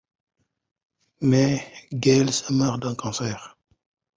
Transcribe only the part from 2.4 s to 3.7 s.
meurt d'un cancer.